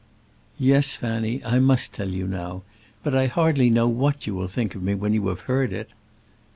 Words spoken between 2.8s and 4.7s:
but I hardly know what you will